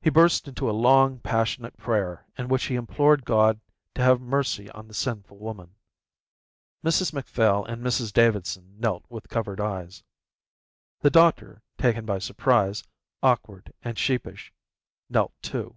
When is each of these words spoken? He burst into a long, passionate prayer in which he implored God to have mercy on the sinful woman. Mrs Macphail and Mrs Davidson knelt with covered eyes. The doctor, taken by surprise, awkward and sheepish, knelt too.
He 0.00 0.10
burst 0.10 0.46
into 0.46 0.70
a 0.70 0.70
long, 0.70 1.18
passionate 1.18 1.76
prayer 1.76 2.24
in 2.38 2.46
which 2.46 2.66
he 2.66 2.76
implored 2.76 3.24
God 3.24 3.60
to 3.96 4.00
have 4.00 4.20
mercy 4.20 4.70
on 4.70 4.86
the 4.86 4.94
sinful 4.94 5.38
woman. 5.40 5.74
Mrs 6.84 7.12
Macphail 7.12 7.64
and 7.64 7.82
Mrs 7.82 8.12
Davidson 8.12 8.78
knelt 8.78 9.04
with 9.08 9.28
covered 9.28 9.60
eyes. 9.60 10.04
The 11.00 11.10
doctor, 11.10 11.62
taken 11.78 12.06
by 12.06 12.20
surprise, 12.20 12.84
awkward 13.24 13.74
and 13.82 13.98
sheepish, 13.98 14.52
knelt 15.10 15.32
too. 15.42 15.74